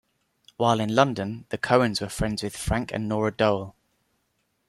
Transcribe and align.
While 0.57 0.79
in 0.79 0.95
London, 0.95 1.45
the 1.49 1.59
Cohens 1.59 2.01
were 2.01 2.09
friends 2.09 2.41
with 2.41 2.57
Frank 2.57 2.91
and 2.91 3.07
Nora 3.07 3.31
Doel. 3.31 3.75